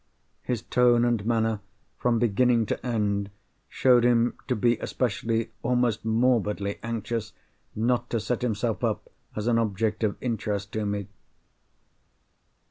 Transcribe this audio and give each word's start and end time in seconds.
His 0.41 0.63
tone 0.63 1.05
and 1.05 1.23
manner, 1.27 1.59
from 1.99 2.17
beginning 2.17 2.65
to 2.65 2.83
end, 2.83 3.29
showed 3.69 4.03
him 4.03 4.33
to 4.47 4.55
be 4.55 4.77
especially, 4.79 5.51
almost 5.61 6.03
morbidly, 6.03 6.79
anxious 6.81 7.33
not 7.75 8.09
to 8.09 8.19
set 8.19 8.41
himself 8.41 8.83
up 8.83 9.11
as 9.35 9.45
an 9.45 9.59
object 9.59 10.03
of 10.03 10.17
interest 10.19 10.71
to 10.71 10.87
me. 10.87 11.07